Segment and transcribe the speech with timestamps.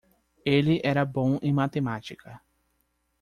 [0.43, 2.41] Ele era bom em matemática.